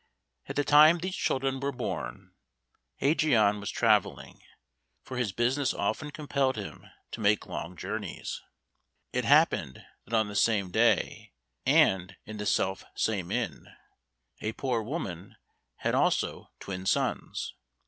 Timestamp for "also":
15.93-16.49